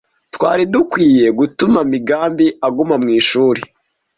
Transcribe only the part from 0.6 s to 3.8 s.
dukwiye gutuma Migambi aguma mwishuri.